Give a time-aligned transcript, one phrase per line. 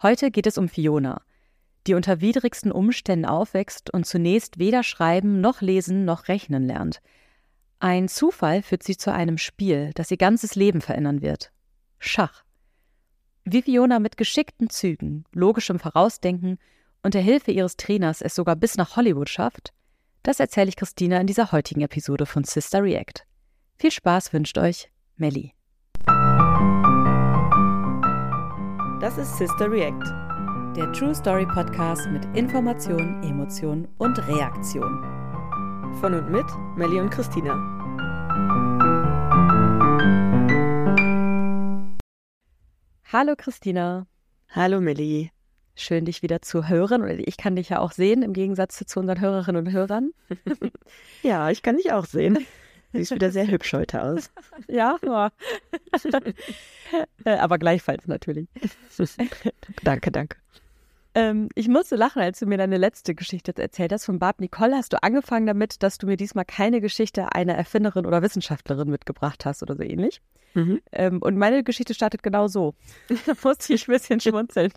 [0.00, 1.22] Heute geht es um Fiona,
[1.86, 7.00] die unter widrigsten Umständen aufwächst und zunächst weder schreiben noch lesen noch rechnen lernt.
[7.80, 11.52] Ein Zufall führt sie zu einem Spiel, das ihr ganzes Leben verändern wird.
[11.98, 12.44] Schach.
[13.44, 16.58] Wie Fiona mit geschickten Zügen, logischem Vorausdenken
[17.02, 19.72] und der Hilfe ihres Trainers es sogar bis nach Hollywood schafft,
[20.22, 23.24] das erzähle ich Christina in dieser heutigen Episode von Sister React.
[23.76, 25.54] Viel Spaß wünscht euch Melli.
[29.00, 35.04] Das ist Sister React, der True Story Podcast mit Information, Emotion und Reaktion.
[36.00, 36.44] Von und mit
[36.76, 37.54] Melli und Christina.
[43.04, 44.08] Hallo Christina.
[44.48, 45.30] Hallo Melli.
[45.76, 47.22] Schön, dich wieder zu hören.
[47.24, 50.10] Ich kann dich ja auch sehen, im Gegensatz zu unseren Hörerinnen und Hörern.
[51.22, 52.44] ja, ich kann dich auch sehen.
[52.92, 54.30] Siehst wieder sehr hübsch heute aus.
[54.68, 55.30] ja, ja.
[57.24, 58.48] Äh, aber gleichfalls natürlich.
[59.84, 60.38] danke, danke.
[61.14, 64.06] Ähm, ich musste lachen, als du mir deine letzte Geschichte erzählt hast.
[64.06, 68.06] Von Barb Nicole hast du angefangen damit, dass du mir diesmal keine Geschichte einer Erfinderin
[68.06, 70.22] oder Wissenschaftlerin mitgebracht hast oder so ähnlich.
[70.54, 70.80] Mhm.
[70.92, 72.74] Ähm, und meine Geschichte startet genau so.
[73.26, 74.72] da musste ich ein bisschen schmunzeln.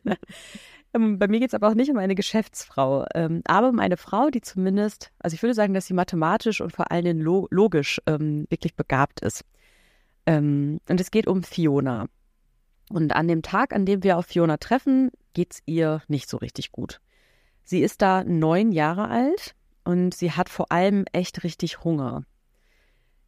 [0.93, 3.97] Ähm, bei mir geht es aber auch nicht um eine Geschäftsfrau, ähm, aber um eine
[3.97, 8.01] Frau, die zumindest, also ich würde sagen, dass sie mathematisch und vor allen Dingen logisch
[8.07, 9.45] ähm, wirklich begabt ist.
[10.27, 12.05] und es geht um Fiona.
[12.91, 16.37] Und an dem Tag, an dem wir auf Fiona treffen, geht es ihr nicht so
[16.37, 17.01] richtig gut.
[17.63, 22.23] Sie ist da neun Jahre alt und sie hat vor allem echt richtig Hunger.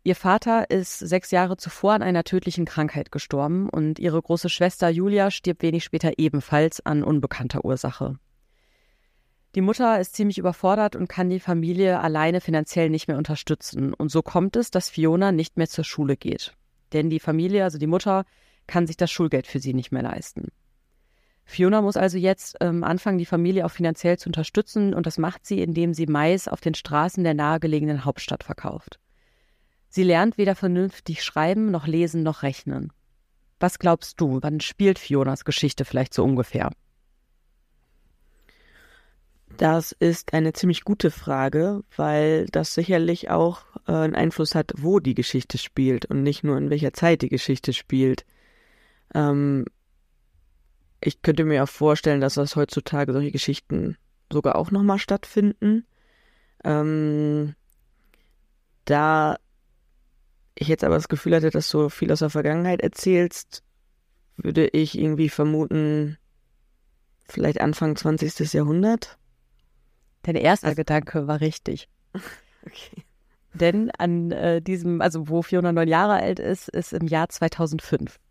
[0.06, 4.90] Ihr Vater ist sechs Jahre zuvor an einer tödlichen Krankheit gestorben und ihre große Schwester
[4.90, 8.20] Julia stirbt wenig später ebenfalls an unbekannter Ursache.
[9.56, 13.94] Die Mutter ist ziemlich überfordert und kann die Familie alleine finanziell nicht mehr unterstützen.
[13.94, 16.54] Und so kommt es, dass Fiona nicht mehr zur Schule geht.
[16.92, 18.26] Denn die Familie, also die Mutter,
[18.68, 20.50] kann sich das Schulgeld für sie nicht mehr leisten.
[21.46, 25.46] Fiona muss also jetzt ähm, anfangen, die Familie auch finanziell zu unterstützen und das macht
[25.46, 29.00] sie, indem sie Mais auf den Straßen der nahegelegenen Hauptstadt verkauft.
[29.96, 32.92] Sie lernt weder vernünftig schreiben, noch lesen, noch rechnen.
[33.60, 36.72] Was glaubst du, wann spielt Fionas Geschichte vielleicht so ungefähr?
[39.58, 45.00] Das ist eine ziemlich gute Frage, weil das sicherlich auch äh, einen Einfluss hat, wo
[45.00, 48.26] die Geschichte spielt und nicht nur in welcher Zeit die Geschichte spielt.
[49.14, 49.66] Ähm,
[51.02, 53.98] ich könnte mir auch vorstellen, dass das heutzutage solche Geschichten
[54.32, 55.86] sogar auch nochmal stattfinden.
[56.64, 57.54] Ähm,
[58.86, 59.38] da
[60.56, 63.64] ich jetzt aber das Gefühl hatte, dass du viel aus der Vergangenheit erzählst,
[64.38, 66.18] würde ich irgendwie vermuten,
[67.28, 68.54] vielleicht Anfang 20.
[68.54, 69.18] Jahrhundert.
[70.24, 71.90] Dein erster also, Gedanke war richtig.
[72.66, 73.04] Okay.
[73.54, 78.22] Denn an äh, diesem, also wo Fiona neun Jahre alt ist, ist im Jahr 2005.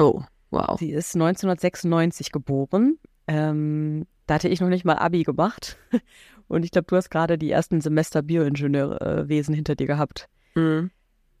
[0.00, 0.76] Oh, wow.
[0.80, 2.98] Sie ist 1996 geboren.
[3.28, 5.78] Ähm, da hatte ich noch nicht mal Abi gemacht.
[6.48, 10.28] Und ich glaube, du hast gerade die ersten Semester Bioingenieurwesen hinter dir gehabt.
[10.54, 10.90] Mhm.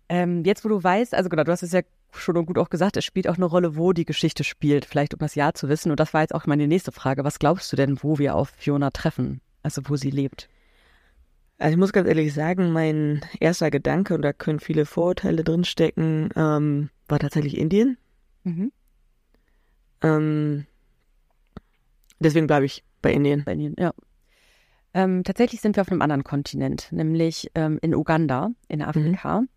[0.08, 1.82] Ähm, jetzt, wo du weißt, also genau, du hast es ja
[2.12, 5.12] schon und gut auch gesagt, es spielt auch eine Rolle, wo die Geschichte spielt, vielleicht
[5.12, 5.90] um das Jahr zu wissen.
[5.90, 7.24] Und das war jetzt auch meine nächste Frage.
[7.24, 9.40] Was glaubst du denn, wo wir auf Fiona treffen?
[9.62, 10.48] Also wo sie lebt?
[11.58, 16.30] Also ich muss ganz ehrlich sagen, mein erster Gedanke, und da können viele Vorurteile drinstecken,
[16.36, 17.98] ähm, war tatsächlich Indien.
[18.44, 18.72] Mhm.
[20.02, 20.66] Ähm,
[22.20, 23.44] deswegen bleibe ich bei Indien.
[23.44, 23.92] Bei Indien, ja.
[24.94, 29.42] Ähm, tatsächlich sind wir auf einem anderen Kontinent, nämlich ähm, in Uganda, in Afrika.
[29.42, 29.48] Mhm.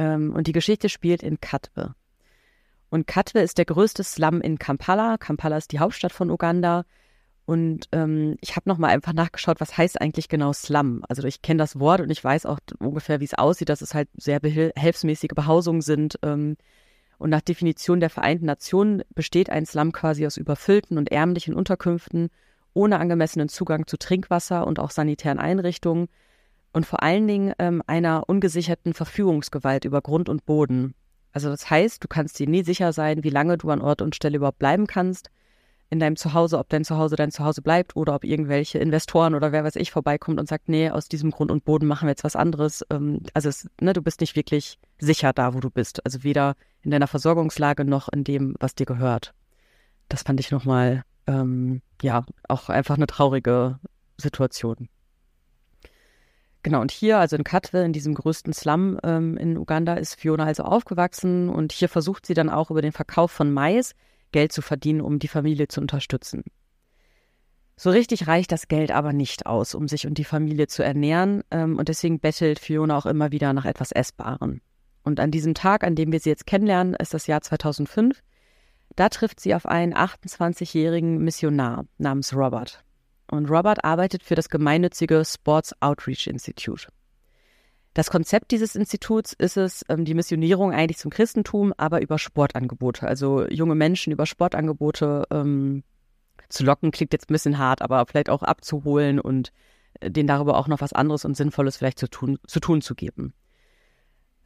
[0.00, 1.94] Ähm, und die Geschichte spielt in Katwe.
[2.88, 5.18] Und Katwe ist der größte Slum in Kampala.
[5.18, 6.84] Kampala ist die Hauptstadt von Uganda.
[7.44, 11.04] Und ähm, ich habe nochmal einfach nachgeschaut, was heißt eigentlich genau Slum.
[11.08, 13.92] Also ich kenne das Wort und ich weiß auch ungefähr, wie es aussieht, dass es
[13.92, 16.18] halt sehr behelfsmäßige Behausungen sind.
[16.22, 16.56] Ähm,
[17.18, 22.30] und nach Definition der Vereinten Nationen besteht ein Slum quasi aus überfüllten und ärmlichen Unterkünften
[22.72, 26.08] ohne angemessenen Zugang zu Trinkwasser und auch sanitären Einrichtungen
[26.72, 30.94] und vor allen Dingen ähm, einer ungesicherten Verfügungsgewalt über Grund und Boden.
[31.32, 34.14] Also das heißt, du kannst dir nie sicher sein, wie lange du an Ort und
[34.14, 35.30] Stelle überhaupt bleiben kannst
[35.90, 39.64] in deinem Zuhause, ob dein Zuhause dein Zuhause bleibt oder ob irgendwelche Investoren oder wer
[39.64, 42.36] weiß ich vorbeikommt und sagt, nee, aus diesem Grund und Boden machen wir jetzt was
[42.36, 42.84] anderes.
[42.90, 46.04] Ähm, also es, ne, du bist nicht wirklich sicher da, wo du bist.
[46.04, 49.34] Also weder in deiner Versorgungslage noch in dem, was dir gehört.
[50.08, 53.80] Das fand ich nochmal, ähm, ja, auch einfach eine traurige
[54.16, 54.88] Situation.
[56.62, 60.44] Genau, und hier, also in Katwe, in diesem größten Slum ähm, in Uganda, ist Fiona
[60.44, 63.94] also aufgewachsen und hier versucht sie dann auch über den Verkauf von Mais
[64.32, 66.44] Geld zu verdienen, um die Familie zu unterstützen.
[67.76, 71.42] So richtig reicht das Geld aber nicht aus, um sich und die Familie zu ernähren
[71.50, 74.60] ähm, und deswegen bettelt Fiona auch immer wieder nach etwas Essbarem.
[75.02, 78.20] Und an diesem Tag, an dem wir sie jetzt kennenlernen, ist das Jahr 2005.
[78.96, 82.84] Da trifft sie auf einen 28-jährigen Missionar namens Robert.
[83.30, 86.88] Und Robert arbeitet für das gemeinnützige Sports Outreach Institute.
[87.94, 93.06] Das Konzept dieses Instituts ist es, ähm, die Missionierung eigentlich zum Christentum, aber über Sportangebote,
[93.06, 95.82] also junge Menschen über Sportangebote ähm,
[96.48, 99.52] zu locken, klingt jetzt ein bisschen hart, aber vielleicht auch abzuholen und
[100.00, 102.94] äh, denen darüber auch noch was anderes und Sinnvolles vielleicht zu tun zu, tun zu
[102.94, 103.34] geben.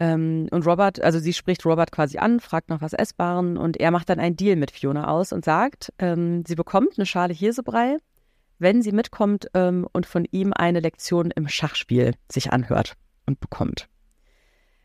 [0.00, 3.90] Ähm, und Robert, also sie spricht Robert quasi an, fragt nach was Essbaren und er
[3.90, 7.98] macht dann einen Deal mit Fiona aus und sagt, ähm, sie bekommt eine Schale Hirsebrei,
[8.58, 12.94] wenn sie mitkommt ähm, und von ihm eine Lektion im Schachspiel sich anhört
[13.26, 13.88] und bekommt.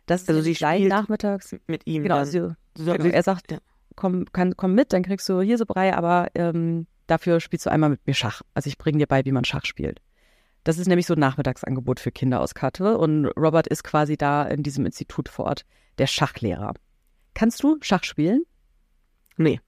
[0.06, 2.04] Das also sie spielt nachmittags mit ihm.
[2.04, 3.58] Genau, sie, genau er sagt,
[3.96, 8.08] komm, kann, komm mit, dann kriegst du Hirsebrei, aber ähm, dafür spielst du einmal mit
[8.08, 8.42] mir Schach.
[8.54, 10.02] Also ich bringe dir bei, wie man Schach spielt.
[10.64, 14.44] Das ist nämlich so ein Nachmittagsangebot für Kinder aus Katte und Robert ist quasi da
[14.44, 15.66] in diesem Institut vor Ort
[16.00, 16.74] der Schachlehrer.
[17.34, 18.44] Kannst du Schach spielen?
[19.38, 19.62] Nee.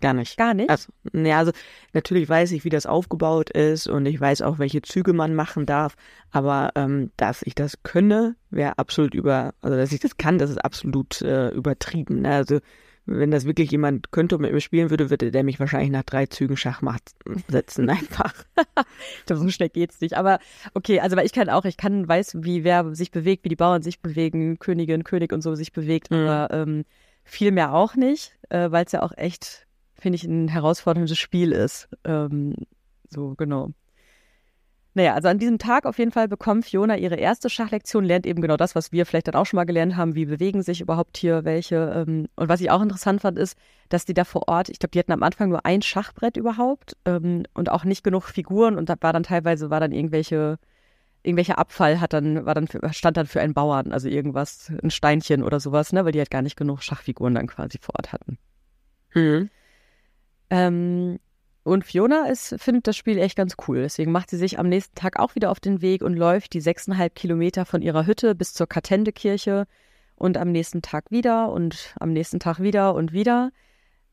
[0.00, 0.36] Gar nicht.
[0.36, 0.70] Gar nicht?
[0.70, 1.52] Also, nee, also
[1.92, 5.66] natürlich weiß ich, wie das aufgebaut ist und ich weiß auch, welche Züge man machen
[5.66, 5.96] darf,
[6.30, 10.50] aber ähm, dass ich das könne, wäre absolut über, also dass ich das kann, das
[10.50, 12.22] ist absolut äh, übertrieben.
[12.22, 12.34] Ne?
[12.34, 12.60] Also
[13.06, 16.04] wenn das wirklich jemand könnte und mit mir spielen würde, würde der mich wahrscheinlich nach
[16.04, 17.02] drei Zügen Schachmatt
[17.48, 18.32] setzen, einfach.
[19.18, 20.16] ich glaube, so schnell geht's nicht.
[20.16, 20.38] Aber
[20.72, 23.56] okay, also weil ich kann auch, ich kann, weiß, wie wer sich bewegt, wie die
[23.56, 26.16] Bauern sich bewegen, Königin, König und so sich bewegt, mhm.
[26.16, 26.84] aber ähm,
[27.24, 29.63] viel mehr auch nicht, äh, weil es ja auch echt
[30.04, 31.88] finde ich, ein herausforderndes Spiel ist.
[32.04, 32.54] Ähm,
[33.08, 33.70] so, genau.
[34.92, 38.42] Naja, also an diesem Tag auf jeden Fall bekommt Fiona ihre erste Schachlektion, lernt eben
[38.42, 41.16] genau das, was wir vielleicht dann auch schon mal gelernt haben, wie bewegen sich überhaupt
[41.16, 42.04] hier welche.
[42.06, 43.56] Ähm, und was ich auch interessant fand, ist,
[43.88, 46.98] dass die da vor Ort, ich glaube, die hatten am Anfang nur ein Schachbrett überhaupt
[47.06, 50.58] ähm, und auch nicht genug Figuren und da war dann teilweise, war dann irgendwelche,
[51.22, 54.90] irgendwelcher Abfall hat dann, war dann für, stand dann für einen Bauern, also irgendwas, ein
[54.90, 58.12] Steinchen oder sowas, ne, weil die halt gar nicht genug Schachfiguren dann quasi vor Ort
[58.12, 58.36] hatten.
[59.14, 59.48] Mhm.
[60.54, 61.18] Ähm,
[61.64, 63.82] und Fiona ist, findet das Spiel echt ganz cool.
[63.82, 66.60] Deswegen macht sie sich am nächsten Tag auch wieder auf den Weg und läuft die
[66.60, 69.66] sechseinhalb Kilometer von ihrer Hütte bis zur Katendekirche
[70.14, 73.50] und am nächsten Tag wieder und am nächsten Tag wieder und wieder.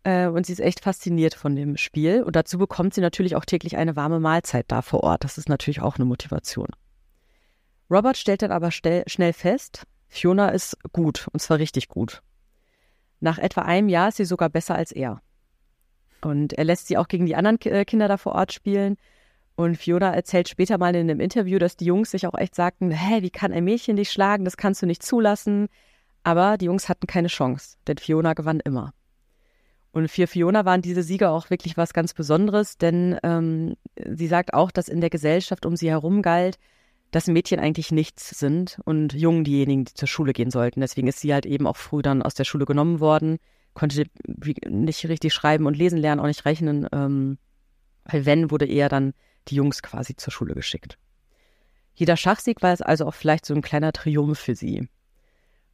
[0.04, 2.24] Äh, und sie ist echt fasziniert von dem Spiel.
[2.24, 5.24] Und dazu bekommt sie natürlich auch täglich eine warme Mahlzeit da vor Ort.
[5.24, 6.70] Das ist natürlich auch eine Motivation.
[7.92, 12.22] Robert stellt dann aber schnell fest, Fiona ist gut, und zwar richtig gut.
[13.20, 15.22] Nach etwa einem Jahr ist sie sogar besser als er.
[16.24, 18.98] Und er lässt sie auch gegen die anderen äh, Kinder da vor Ort spielen.
[19.56, 22.92] Und Fiona erzählt später mal in einem Interview, dass die Jungs sich auch echt sagten,
[22.92, 24.46] hä, wie kann ein Mädchen dich schlagen?
[24.46, 25.68] Das kannst du nicht zulassen.
[26.24, 28.94] Aber die Jungs hatten keine Chance, denn Fiona gewann immer.
[29.92, 34.54] Und für Fiona waren diese Siege auch wirklich was ganz Besonderes, denn ähm, sie sagt
[34.54, 36.58] auch, dass in der Gesellschaft um sie herum galt,
[37.10, 40.80] dass Mädchen eigentlich nichts sind und Jungen diejenigen, die zur Schule gehen sollten.
[40.80, 43.38] Deswegen ist sie halt eben auch früh dann aus der Schule genommen worden
[43.74, 44.06] konnte
[44.68, 46.88] nicht richtig schreiben und lesen lernen, auch nicht rechnen.
[46.92, 47.38] Ähm,
[48.06, 49.14] weil wenn, wurde eher dann
[49.48, 50.98] die Jungs quasi zur Schule geschickt.
[51.94, 54.88] Jeder Schachsieg war es also auch vielleicht so ein kleiner Triumph für sie.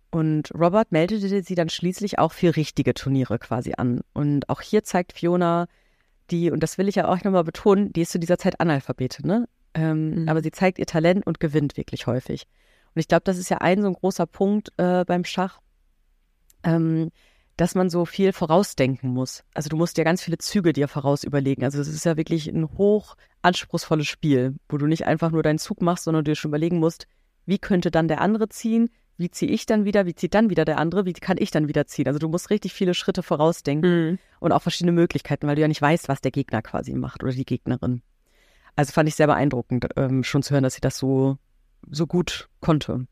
[0.09, 4.01] Und Robert meldete sie dann schließlich auch für richtige Turniere quasi an.
[4.13, 5.67] Und auch hier zeigt Fiona,
[6.31, 9.25] die, und das will ich ja auch nochmal betonen, die ist zu dieser Zeit Analphabete,
[9.25, 9.47] ne?
[9.73, 10.29] Ähm, mhm.
[10.29, 12.47] Aber sie zeigt ihr Talent und gewinnt wirklich häufig.
[12.95, 15.59] Und ich glaube, das ist ja ein so ein großer Punkt äh, beim Schach.
[16.63, 17.11] Ähm,
[17.57, 19.44] dass man so viel vorausdenken muss.
[19.54, 21.63] Also du musst ja ganz viele Züge dir voraus überlegen.
[21.63, 25.57] Also es ist ja wirklich ein hoch anspruchsvolles Spiel, wo du nicht einfach nur deinen
[25.57, 27.07] Zug machst, sondern dir schon überlegen musst,
[27.45, 30.66] wie könnte dann der andere ziehen, wie ziehe ich dann wieder, wie zieht dann wieder
[30.66, 32.07] der andere, wie kann ich dann wieder ziehen.
[32.07, 34.19] Also du musst richtig viele Schritte vorausdenken mhm.
[34.40, 37.33] und auch verschiedene Möglichkeiten, weil du ja nicht weißt, was der Gegner quasi macht oder
[37.33, 38.04] die Gegnerin.
[38.76, 41.37] Also fand ich sehr beeindruckend, ähm, schon zu hören, dass sie das so,
[41.90, 43.07] so gut konnte.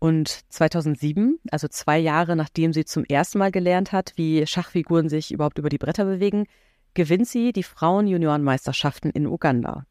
[0.00, 5.30] Und 2007, also zwei Jahre nachdem sie zum ersten Mal gelernt hat, wie Schachfiguren sich
[5.30, 6.46] überhaupt über die Bretter bewegen,
[6.94, 9.84] gewinnt sie die Frauen-Juniorenmeisterschaften in Uganda.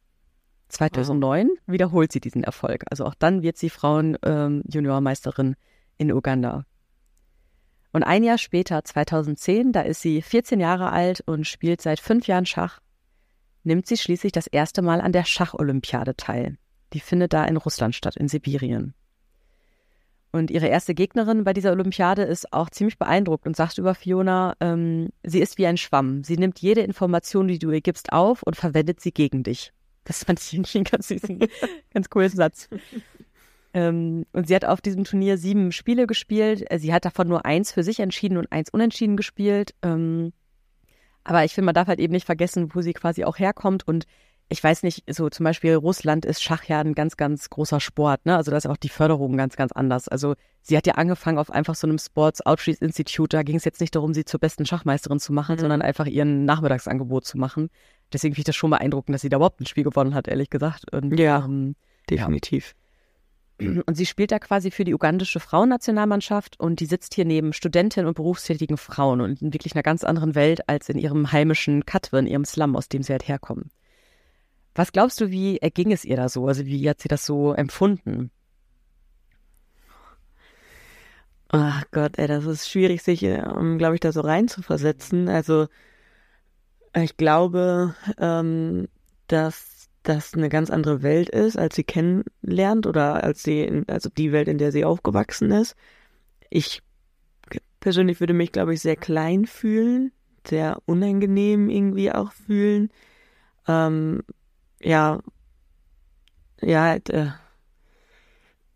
[0.68, 1.58] 2009 wow.
[1.66, 2.84] wiederholt sie diesen Erfolg.
[2.90, 5.56] Also auch dann wird sie Frauen-Juniormeisterin ähm,
[5.96, 6.64] in Uganda.
[7.92, 12.26] Und ein Jahr später, 2010, da ist sie 14 Jahre alt und spielt seit fünf
[12.26, 12.80] Jahren Schach,
[13.62, 16.56] nimmt sie schließlich das erste Mal an der Schacholympiade teil.
[16.94, 18.94] Die findet da in Russland statt, in Sibirien.
[20.32, 24.54] Und ihre erste Gegnerin bei dieser Olympiade ist auch ziemlich beeindruckt und sagt über Fiona,
[24.60, 26.22] ähm, sie ist wie ein Schwamm.
[26.22, 29.72] Sie nimmt jede Information, die du ihr gibst, auf und verwendet sie gegen dich.
[30.04, 31.40] Das fand ich einen ganz süßen,
[31.92, 32.68] ganz coolen Satz.
[33.74, 36.64] Ähm, und sie hat auf diesem Turnier sieben Spiele gespielt.
[36.78, 39.74] Sie hat davon nur eins für sich entschieden und eins unentschieden gespielt.
[39.82, 40.32] Ähm,
[41.24, 43.86] aber ich finde, man darf halt eben nicht vergessen, wo sie quasi auch herkommt.
[43.86, 44.06] Und
[44.52, 48.26] ich weiß nicht, so zum Beispiel Russland ist Schach ja ein ganz, ganz großer Sport,
[48.26, 48.36] ne?
[48.36, 50.08] Also da ist auch die Förderung ganz, ganz anders.
[50.08, 53.36] Also sie hat ja angefangen auf einfach so einem Sports Outreach Institute.
[53.36, 55.60] Da ging es jetzt nicht darum, sie zur besten Schachmeisterin zu machen, mhm.
[55.60, 57.70] sondern einfach ihren Nachmittagsangebot zu machen.
[58.12, 60.50] Deswegen finde ich das schon beeindruckend, dass sie da überhaupt ein Spiel gewonnen hat, ehrlich
[60.50, 60.92] gesagt.
[60.92, 61.76] Und, ja, ähm,
[62.10, 62.74] definitiv.
[63.60, 63.82] Ja.
[63.86, 68.08] Und sie spielt da quasi für die ugandische Frauennationalmannschaft und die sitzt hier neben Studentinnen
[68.08, 72.18] und berufstätigen Frauen und in wirklich einer ganz anderen Welt als in ihrem heimischen Katwe,
[72.18, 73.70] in ihrem Slum, aus dem sie halt herkommen.
[74.74, 76.46] Was glaubst du, wie erging es ihr da so?
[76.46, 78.30] Also wie hat sie das so empfunden?
[81.48, 85.28] Ach Gott, ey, das ist schwierig, sich, um, glaube ich, da so reinzuversetzen.
[85.28, 85.66] Also
[86.94, 88.88] ich glaube, ähm,
[89.26, 94.08] dass das eine ganz andere Welt ist, als sie kennenlernt oder als sie, in, also
[94.08, 95.76] die Welt, in der sie aufgewachsen ist.
[96.48, 96.82] Ich
[97.80, 100.12] persönlich würde mich, glaube ich, sehr klein fühlen,
[100.46, 102.90] sehr unangenehm irgendwie auch fühlen.
[103.66, 104.22] Ähm,
[104.80, 105.20] ja,
[106.60, 107.30] ja, halt, äh,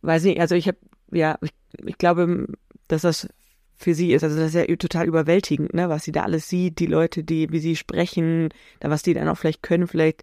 [0.02, 0.78] weiß nicht, also ich habe,
[1.10, 1.50] ja, ich,
[1.84, 2.46] ich glaube,
[2.88, 3.28] dass das
[3.76, 4.24] für sie ist.
[4.24, 7.50] Also das ist ja total überwältigend, ne, was sie da alles sieht, die Leute, die,
[7.50, 10.22] wie sie sprechen, da was die dann auch vielleicht können, vielleicht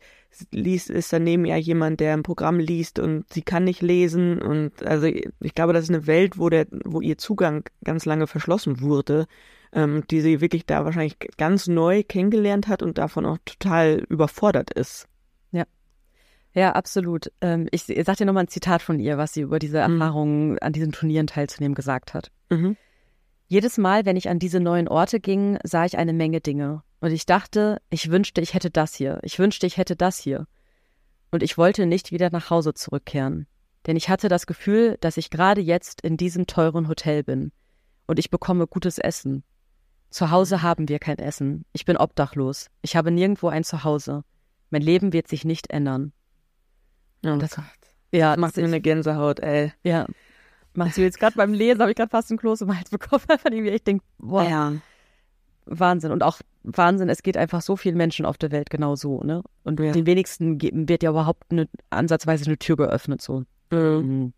[0.52, 4.84] liest, ist daneben ja jemand, der ein Programm liest und sie kann nicht lesen und
[4.84, 8.80] also ich glaube, das ist eine Welt, wo der, wo ihr Zugang ganz lange verschlossen
[8.82, 9.28] wurde,
[9.74, 14.72] ähm, die sie wirklich da wahrscheinlich ganz neu kennengelernt hat und davon auch total überfordert
[14.72, 15.08] ist.
[16.54, 17.32] Ja, absolut.
[17.42, 19.94] Ähm, ich ich sag dir nochmal ein Zitat von ihr, was sie über diese mhm.
[20.02, 22.32] Erfahrungen an diesen Turnieren teilzunehmen gesagt hat.
[22.50, 22.76] Mhm.
[23.48, 26.84] Jedes Mal, wenn ich an diese neuen Orte ging, sah ich eine Menge Dinge.
[27.00, 29.20] Und ich dachte, ich wünschte, ich hätte das hier.
[29.24, 30.48] Ich wünschte, ich hätte das hier.
[31.32, 33.48] Und ich wollte nicht wieder nach Hause zurückkehren.
[33.88, 37.52] Denn ich hatte das Gefühl, dass ich gerade jetzt in diesem teuren Hotel bin.
[38.08, 39.44] Und ich bekomme gutes Essen.
[40.10, 41.66] Zu Hause haben wir kein Essen.
[41.72, 42.68] Ich bin obdachlos.
[42.82, 44.24] Ich habe nirgendwo ein Zuhause.
[44.72, 46.14] Mein Leben wird sich nicht ändern.
[47.26, 47.66] Oh das, Gott.
[48.12, 49.74] Ja, das macht mir eine Gänsehaut, ey.
[49.84, 50.08] Ja.
[50.74, 53.24] Macht sie jetzt gerade beim Lesen, habe ich gerade fast ein Kloß im Hals bekommen,
[53.44, 54.44] weil ich echt denke, boah.
[54.44, 54.74] Ja.
[55.66, 56.12] Wahnsinn.
[56.12, 59.44] Und auch Wahnsinn, es geht einfach so vielen Menschen auf der Welt genau so, ne?
[59.64, 59.92] Und ja.
[59.92, 63.44] den wenigsten wird ja überhaupt eine, ansatzweise eine Tür geöffnet, so.
[63.72, 63.78] Mhm.
[63.78, 64.34] mhm.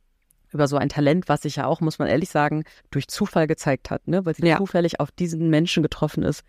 [0.52, 3.90] Über so ein Talent, was sich ja auch, muss man ehrlich sagen, durch Zufall gezeigt
[3.90, 4.24] hat, ne?
[4.26, 4.58] Weil sie ja.
[4.58, 6.44] zufällig auf diesen Menschen getroffen ist,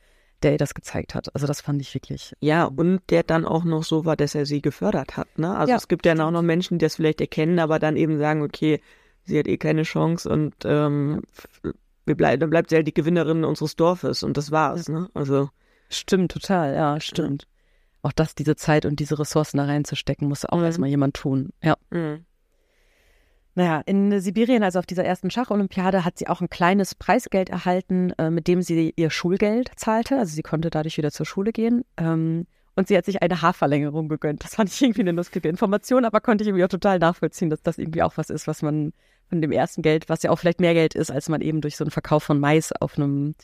[0.45, 1.35] der ihr das gezeigt hat.
[1.35, 2.35] Also das fand ich wirklich.
[2.41, 5.39] Ja, und der dann auch noch so war, dass er sie gefördert hat.
[5.39, 5.57] Ne?
[5.57, 5.77] Also ja.
[5.77, 8.81] es gibt ja auch noch Menschen, die das vielleicht erkennen, aber dann eben sagen, okay,
[9.25, 11.23] sie hat eh keine Chance und ähm,
[12.05, 14.89] wir bleib, dann bleibt sie halt die Gewinnerin unseres Dorfes und das war's.
[14.89, 15.09] Ne?
[15.15, 15.49] Also
[15.89, 17.49] stimmt total, ja, stimmt.
[18.03, 20.65] Auch das, diese Zeit und diese Ressourcen da reinzustecken, muss auch mhm.
[20.65, 21.51] erstmal jemand tun.
[21.63, 21.77] Ja.
[21.91, 22.27] Mhm.
[23.57, 28.11] Naja, in Sibirien, also auf dieser ersten Schacholympiade, hat sie auch ein kleines Preisgeld erhalten,
[28.19, 30.19] äh, mit dem sie ihr Schulgeld zahlte.
[30.19, 31.85] Also sie konnte dadurch wieder zur Schule gehen.
[31.97, 34.43] Ähm, und sie hat sich eine Haarverlängerung gegönnt.
[34.43, 37.63] Das fand ich irgendwie eine lustige Information, aber konnte ich irgendwie auch total nachvollziehen, dass
[37.63, 38.93] das irgendwie auch was ist, was man
[39.29, 41.77] von dem ersten Geld, was ja auch vielleicht mehr Geld ist, als man eben durch
[41.77, 43.37] so einen Verkauf von Mais auf einem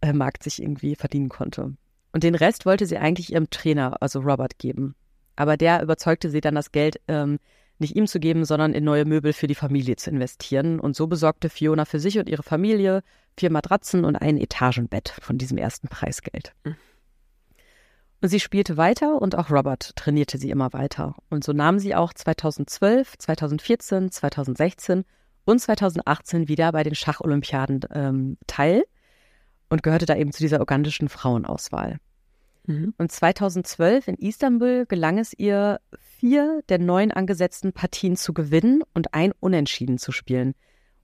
[0.00, 1.74] äh, Markt sich irgendwie verdienen konnte.
[2.12, 4.94] Und den Rest wollte sie eigentlich ihrem Trainer, also Robert, geben.
[5.36, 7.38] Aber der überzeugte sie dann, das Geld ähm,
[7.78, 10.80] nicht ihm zu geben, sondern in neue Möbel für die Familie zu investieren.
[10.80, 13.02] Und so besorgte Fiona für sich und ihre Familie
[13.36, 16.52] vier Matratzen und ein Etagenbett von diesem ersten Preisgeld.
[16.64, 16.76] Mhm.
[18.22, 21.14] Und sie spielte weiter und auch Robert trainierte sie immer weiter.
[21.28, 25.04] Und so nahm sie auch 2012, 2014, 2016
[25.44, 28.84] und 2018 wieder bei den Schacholympiaden ähm, teil
[29.68, 31.98] und gehörte da eben zu dieser ugandischen Frauenauswahl.
[32.66, 32.94] Mhm.
[32.98, 35.80] Und 2012 in Istanbul gelang es ihr,
[36.18, 40.54] vier der neun angesetzten Partien zu gewinnen und ein Unentschieden zu spielen.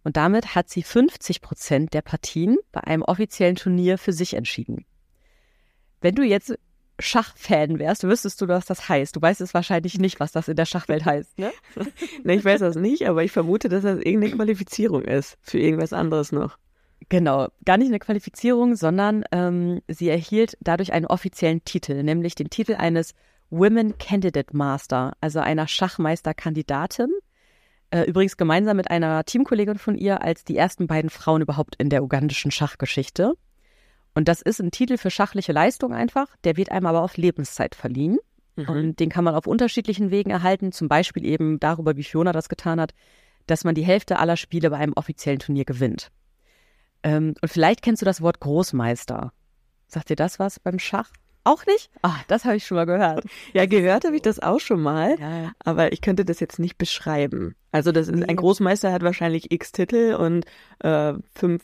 [0.04, 4.84] Und damit hat sie 50 Prozent der Partien bei einem offiziellen Turnier für sich entschieden.
[6.00, 6.58] Wenn du jetzt
[6.98, 9.16] Schachfan wärst, wüsstest du, was das heißt.
[9.16, 11.52] Du weißt es wahrscheinlich nicht, was das in der Schachwelt heißt, ne?
[12.24, 15.92] ne, ich weiß das nicht, aber ich vermute, dass das irgendeine Qualifizierung ist für irgendwas
[15.92, 16.58] anderes noch.
[17.08, 22.50] Genau, gar nicht eine Qualifizierung, sondern ähm, sie erhielt dadurch einen offiziellen Titel, nämlich den
[22.50, 23.14] Titel eines
[23.52, 27.10] Women Candidate Master, also einer Schachmeisterkandidatin.
[27.90, 31.90] Äh, übrigens gemeinsam mit einer Teamkollegin von ihr als die ersten beiden Frauen überhaupt in
[31.90, 33.34] der ugandischen Schachgeschichte.
[34.14, 36.28] Und das ist ein Titel für schachliche Leistung einfach.
[36.44, 38.18] Der wird einem aber auf Lebenszeit verliehen.
[38.56, 38.68] Mhm.
[38.68, 40.72] Und den kann man auf unterschiedlichen Wegen erhalten.
[40.72, 42.94] Zum Beispiel eben darüber, wie Fiona das getan hat,
[43.46, 46.10] dass man die Hälfte aller Spiele bei einem offiziellen Turnier gewinnt.
[47.02, 49.32] Ähm, und vielleicht kennst du das Wort Großmeister.
[49.88, 51.10] Sagt dir das was beim Schach?
[51.44, 51.90] Auch nicht?
[52.02, 53.24] Ah, das habe ich schon mal gehört.
[53.52, 55.52] Ja, gehört habe ich das auch schon mal, ja.
[55.64, 57.54] aber ich könnte das jetzt nicht beschreiben.
[57.70, 60.44] Also das ist, ein Großmeister hat wahrscheinlich x Titel und
[60.80, 61.62] äh, fünf,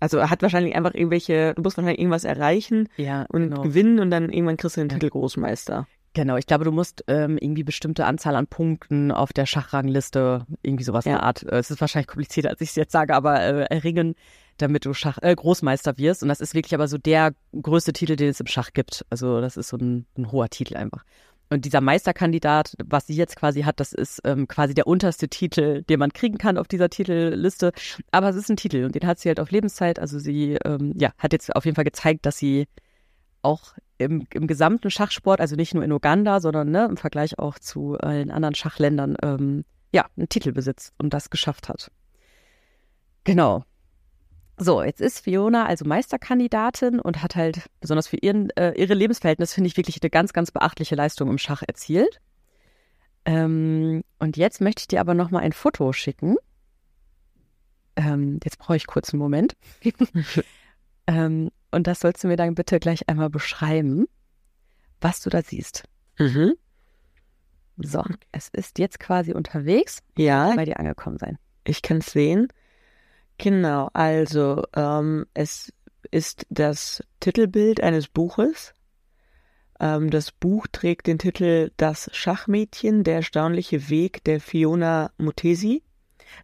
[0.00, 3.62] also hat wahrscheinlich einfach irgendwelche, du musst wahrscheinlich irgendwas erreichen ja, und genau.
[3.62, 5.86] gewinnen und dann irgendwann kriegst du den Titel Großmeister.
[6.14, 10.84] Genau, ich glaube, du musst ähm, irgendwie bestimmte Anzahl an Punkten auf der Schachrangliste, irgendwie
[10.84, 11.12] sowas ja.
[11.12, 11.42] in der Art.
[11.42, 14.14] Äh, es ist wahrscheinlich komplizierter, als ich es jetzt sage, aber äh, erringen,
[14.58, 16.22] damit du Schach, äh, Großmeister wirst.
[16.22, 19.04] Und das ist wirklich aber so der größte Titel, den es im Schach gibt.
[19.10, 21.04] Also das ist so ein, ein hoher Titel einfach.
[21.50, 25.82] Und dieser Meisterkandidat, was sie jetzt quasi hat, das ist ähm, quasi der unterste Titel,
[25.82, 27.72] den man kriegen kann auf dieser Titelliste.
[28.10, 29.98] Aber es ist ein Titel und den hat sie halt auf Lebenszeit.
[29.98, 32.66] Also sie ähm, ja, hat jetzt auf jeden Fall gezeigt, dass sie
[33.42, 37.58] auch im, im gesamten Schachsport, also nicht nur in Uganda, sondern ne, im Vergleich auch
[37.58, 41.90] zu den anderen Schachländern, ähm, ja, einen Titel besitzt und das geschafft hat.
[43.22, 43.64] Genau.
[44.56, 49.54] So, jetzt ist Fiona also Meisterkandidatin und hat halt besonders für ihren, äh, ihre Lebensverhältnisse,
[49.54, 52.20] finde ich, wirklich eine ganz, ganz beachtliche Leistung im Schach erzielt.
[53.24, 56.36] Ähm, und jetzt möchte ich dir aber nochmal ein Foto schicken.
[57.96, 59.56] Ähm, jetzt brauche ich kurz einen Moment.
[61.06, 64.06] ähm, und das sollst du mir dann bitte gleich einmal beschreiben,
[65.00, 65.84] was du da siehst.
[66.18, 66.54] Mhm.
[67.76, 70.00] So, es ist jetzt quasi unterwegs.
[70.16, 70.54] Ja.
[70.54, 71.38] Bei dir angekommen sein.
[71.64, 72.48] Ich kann es sehen.
[73.38, 75.72] Genau, also ähm, es
[76.10, 78.74] ist das Titelbild eines Buches.
[79.80, 85.82] Ähm, das Buch trägt den Titel Das Schachmädchen, der erstaunliche Weg der Fiona Mutesi.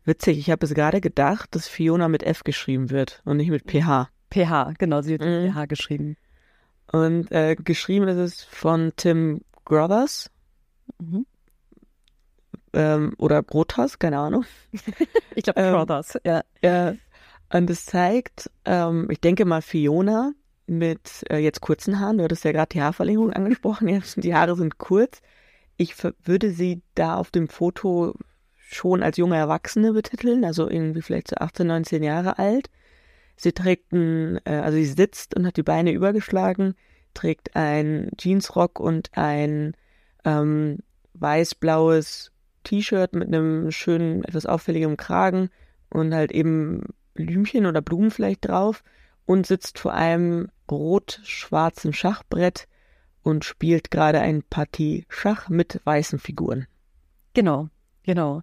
[0.04, 3.64] Witzig, ich habe es gerade gedacht, dass Fiona mit F geschrieben wird und nicht mit
[3.70, 4.08] PH.
[4.32, 5.52] PH, genau, sie wird mhm.
[5.52, 6.16] PH geschrieben.
[6.92, 10.30] Und äh, geschrieben ist es von Tim Grothers.
[10.98, 11.26] Mhm.
[12.72, 14.44] Ähm, oder Brothers, keine Ahnung.
[15.34, 16.42] ich glaube ähm, Brothers, ja.
[16.62, 16.94] ja.
[17.52, 20.32] Und es zeigt, ähm, ich denke mal Fiona
[20.66, 22.18] mit äh, jetzt kurzen Haaren.
[22.18, 23.88] Du hattest ja gerade die Haarverlängerung angesprochen.
[23.88, 25.20] Jetzt, die Haare sind kurz.
[25.76, 28.14] Ich würde sie da auf dem Foto
[28.54, 32.70] schon als junge Erwachsene betiteln, also irgendwie vielleicht so 18, 19 Jahre alt.
[33.36, 36.74] Sie trägt ein, äh, also sie sitzt und hat die Beine übergeschlagen,
[37.14, 39.74] trägt ein Jeansrock und ein
[40.24, 40.78] ähm,
[41.14, 42.30] weiß-blaues
[42.64, 45.50] T-Shirt mit einem schönen, etwas auffälligem Kragen
[45.88, 48.82] und halt eben Blümchen oder Blumen vielleicht drauf
[49.26, 52.66] und sitzt vor einem rot-schwarzen Schachbrett
[53.22, 56.66] und spielt gerade ein Partie Schach mit weißen Figuren.
[57.34, 57.68] Genau,
[58.02, 58.42] genau.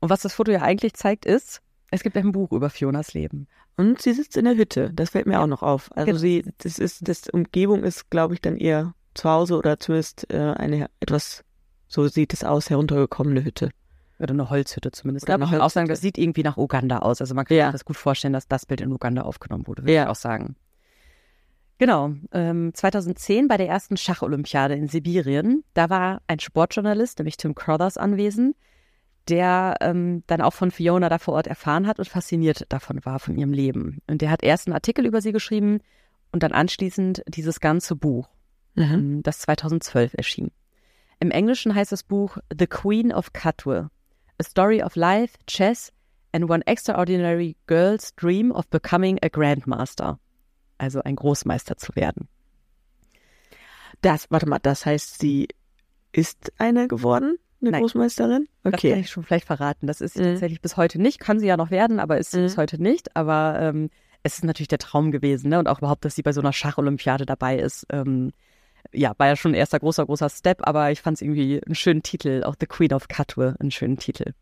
[0.00, 3.48] Und was das Foto ja eigentlich zeigt, ist, es gibt ein Buch über Fionas Leben.
[3.76, 4.90] Und sie sitzt in der Hütte.
[4.92, 5.42] Das fällt mir ja.
[5.42, 5.90] auch noch auf.
[5.96, 6.18] Also genau.
[6.18, 10.90] sie, das ist, das Umgebung ist, glaube ich, dann ihr Zuhause oder zumindest äh, eine
[11.00, 11.44] etwas,
[11.90, 13.70] so sieht es aus, heruntergekommene Hütte.
[14.18, 15.28] Oder eine Holzhütte zumindest.
[15.28, 17.20] Oder ich auch sagen, das sieht irgendwie nach Uganda aus.
[17.20, 17.66] Also man kann ja.
[17.66, 20.04] sich das gut vorstellen, dass das Bild in Uganda aufgenommen wurde, würde ja.
[20.04, 20.56] ich auch sagen.
[21.78, 22.12] Genau.
[22.32, 27.96] Ähm, 2010 bei der ersten Schacholympiade in Sibirien, da war ein Sportjournalist, nämlich Tim Crothers,
[27.96, 28.54] anwesend
[29.28, 33.18] der ähm, dann auch von Fiona da vor Ort erfahren hat und fasziniert davon war,
[33.18, 33.98] von ihrem Leben.
[34.06, 35.80] Und der hat erst einen Artikel über sie geschrieben
[36.32, 38.28] und dann anschließend dieses ganze Buch,
[38.74, 38.82] mhm.
[38.82, 40.50] ähm, das 2012 erschien.
[41.20, 43.90] Im Englischen heißt das Buch The Queen of Katwe,
[44.38, 45.92] A Story of Life, Chess
[46.32, 50.18] and One Extraordinary Girl's Dream of Becoming a Grandmaster.
[50.78, 52.26] Also ein Großmeister zu werden.
[54.00, 55.48] Das, warte mal, das heißt, sie
[56.12, 57.36] ist eine geworden?
[57.60, 57.82] eine Nein.
[57.82, 58.48] Großmeisterin?
[58.64, 58.70] Okay.
[58.70, 59.86] Das kann ich schon vielleicht verraten.
[59.86, 60.32] Das ist sie mhm.
[60.32, 61.20] tatsächlich bis heute nicht.
[61.20, 62.44] Kann sie ja noch werden, aber ist sie mhm.
[62.44, 63.14] bis heute nicht.
[63.16, 63.90] Aber ähm,
[64.22, 65.58] es ist natürlich der Traum gewesen, ne?
[65.58, 67.86] Und auch überhaupt, dass sie bei so einer Schacholympiade dabei ist.
[67.90, 68.32] Ähm,
[68.92, 71.74] ja, war ja schon ein erster großer, großer Step, aber ich fand es irgendwie einen
[71.74, 74.32] schönen Titel, auch The Queen of Katwe, einen schönen Titel.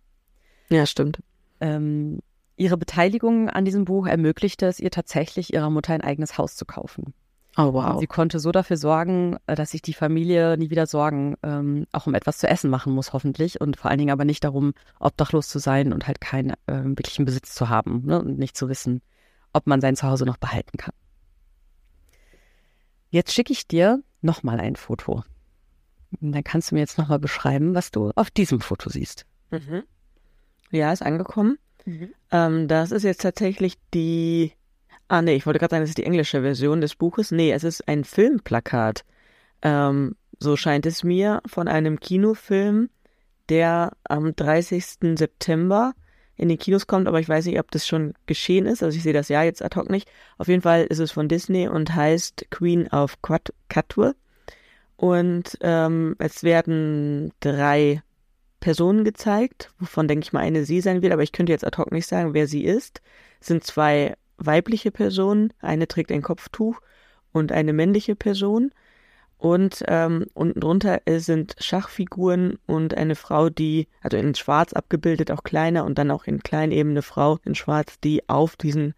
[0.71, 1.21] Ja, stimmt.
[1.61, 2.21] Ähm,
[2.57, 6.65] ihre Beteiligung an diesem Buch ermöglichte es ihr tatsächlich, ihrer Mutter ein eigenes Haus zu
[6.65, 7.15] kaufen.
[7.57, 7.99] Oh, wow.
[7.99, 12.07] Sie konnte so dafür sorgen, äh, dass sich die Familie nie wieder Sorgen ähm, auch
[12.07, 13.61] um etwas zu essen machen muss, hoffentlich.
[13.61, 17.25] Und vor allen Dingen aber nicht darum, obdachlos zu sein und halt keinen äh, wirklichen
[17.25, 18.21] Besitz zu haben ne?
[18.21, 19.03] und nicht zu wissen,
[19.53, 20.95] ob man sein Zuhause noch behalten kann.
[23.11, 25.25] Jetzt schicke ich dir nochmal ein Foto.
[26.21, 29.27] Und dann kannst du mir jetzt nochmal beschreiben, was du auf diesem Foto siehst.
[29.51, 29.83] Mhm.
[30.71, 31.59] Ja, ist angekommen.
[31.85, 32.13] Mhm.
[32.31, 34.53] Ähm, das ist jetzt tatsächlich die
[35.09, 37.31] Ah, nee, ich wollte gerade sagen, das ist die englische Version des Buches.
[37.31, 39.05] Nee, es ist ein Filmplakat.
[39.63, 42.91] Ähm, so scheint es mir, von einem Kinofilm,
[43.49, 45.17] der am 30.
[45.19, 45.95] September
[46.39, 48.83] in die Kinos kommt, aber ich weiß nicht, ob das schon geschehen ist.
[48.83, 50.09] Also ich sehe das ja jetzt ad hoc nicht.
[50.39, 53.19] Auf jeden Fall ist es von Disney und heißt Queen of
[53.69, 54.15] Katwe.
[54.97, 58.03] Und ähm, es werden drei
[58.61, 61.77] Personen gezeigt, wovon denke ich mal eine sie sein wird, aber ich könnte jetzt ad
[61.77, 63.03] hoc nicht sagen, wer sie ist.
[63.41, 66.81] Es sind zwei weibliche Person, eine trägt ein Kopftuch
[67.33, 68.73] und eine männliche Person.
[69.39, 75.45] Und ähm, unten drunter sind Schachfiguren und eine Frau, die, also in Schwarz abgebildet, auch
[75.45, 78.95] kleiner und dann auch in klein eben eine Frau in Schwarz, die auf diesen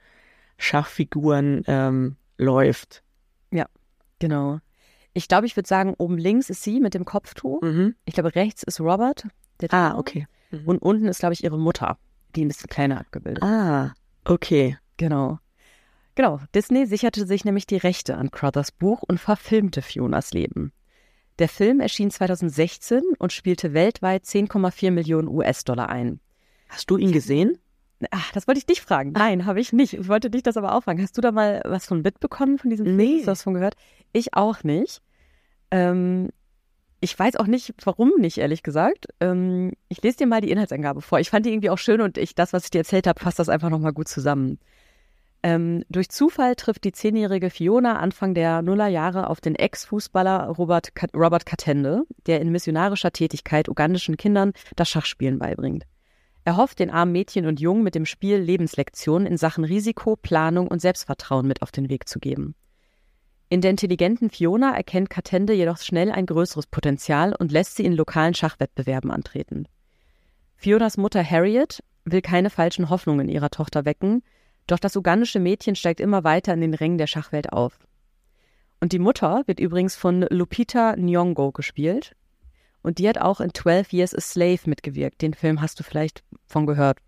[0.56, 3.02] Schachfiguren ähm, läuft.
[3.50, 3.66] Ja,
[4.18, 4.60] genau.
[5.12, 7.60] Ich glaube, ich würde sagen, oben links ist sie mit dem Kopftuch.
[7.60, 7.94] Mhm.
[8.06, 9.26] Ich glaube, rechts ist Robert.
[9.60, 10.26] Der Ah, okay.
[10.50, 10.66] Mhm.
[10.66, 11.98] Und unten ist, glaube ich, ihre Mutter,
[12.34, 13.42] die ein bisschen kleiner abgebildet.
[13.42, 13.92] Ah,
[14.24, 14.78] okay.
[14.96, 15.38] Genau.
[16.20, 16.38] Genau.
[16.54, 20.70] Disney sicherte sich nämlich die Rechte an Crothers Buch und verfilmte Fionas Leben.
[21.38, 26.20] Der Film erschien 2016 und spielte weltweit 10,4 Millionen US-Dollar ein.
[26.68, 27.56] Hast du ihn gesehen?
[28.10, 29.12] Ach, das wollte ich dich fragen.
[29.12, 29.94] Nein, habe ich nicht.
[29.94, 31.00] Ich wollte dich das aber auch fragen.
[31.00, 32.96] Hast du da mal was von mitbekommen von diesem Film?
[32.98, 33.16] Nee.
[33.16, 33.76] Hast du was von gehört?
[34.12, 35.00] Ich auch nicht.
[35.70, 36.28] Ähm,
[37.00, 39.06] ich weiß auch nicht, warum nicht, ehrlich gesagt.
[39.20, 41.18] Ähm, ich lese dir mal die Inhaltsangabe vor.
[41.18, 43.38] Ich fand die irgendwie auch schön und ich, das, was ich dir erzählt habe, fasst
[43.38, 44.58] das einfach nochmal gut zusammen.
[45.42, 51.46] Ähm, durch Zufall trifft die zehnjährige Fiona Anfang der Nullerjahre auf den Ex-Fußballer Robert, Robert
[51.46, 55.86] Katende, der in missionarischer Tätigkeit ugandischen Kindern das Schachspielen beibringt.
[56.44, 60.68] Er hofft, den armen Mädchen und Jungen mit dem Spiel Lebenslektionen in Sachen Risiko, Planung
[60.68, 62.54] und Selbstvertrauen mit auf den Weg zu geben.
[63.48, 67.94] In der intelligenten Fiona erkennt Katende jedoch schnell ein größeres Potenzial und lässt sie in
[67.94, 69.66] lokalen Schachwettbewerben antreten.
[70.56, 74.22] Fionas Mutter Harriet will keine falschen Hoffnungen ihrer Tochter wecken,
[74.66, 77.78] doch das ugandische Mädchen steigt immer weiter in den Rängen der Schachwelt auf.
[78.80, 82.16] Und die Mutter wird übrigens von Lupita Nyong'o gespielt.
[82.82, 85.20] Und die hat auch in 12 Years a Slave mitgewirkt.
[85.20, 86.98] Den Film hast du vielleicht von gehört.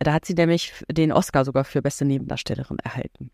[0.00, 3.30] Da hat sie nämlich den Oscar sogar für beste Nebendarstellerin erhalten.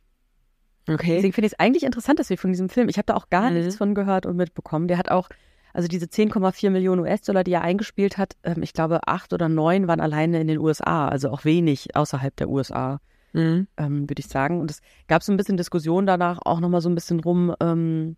[0.89, 1.17] Okay.
[1.17, 3.29] Deswegen finde ich es eigentlich interessant, dass wir von diesem Film, ich habe da auch
[3.29, 3.57] gar Mhm.
[3.59, 4.87] nichts von gehört und mitbekommen.
[4.87, 5.29] Der hat auch,
[5.73, 9.89] also diese 10,4 Millionen US-Dollar, die er eingespielt hat, ähm, ich glaube acht oder neun
[9.89, 13.01] waren alleine in den USA, also auch wenig außerhalb der USA
[13.35, 13.67] Mhm.
[13.77, 14.61] ähm, würde ich sagen.
[14.61, 18.17] Und es gab so ein bisschen Diskussion danach auch nochmal so ein bisschen rum, ähm,